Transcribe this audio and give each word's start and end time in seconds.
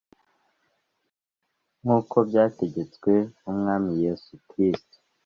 nk 1.83 1.89
uko 1.97 2.15
byategetswe 2.29 3.11
n 3.41 3.45
umwami 3.53 3.91
Yesu 4.03 4.33
Kristo 4.49 4.95